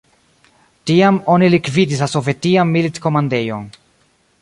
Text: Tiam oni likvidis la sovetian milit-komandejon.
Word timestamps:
Tiam 0.91 1.19
oni 1.35 1.51
likvidis 1.55 2.01
la 2.05 2.09
sovetian 2.17 2.73
milit-komandejon. 2.77 3.73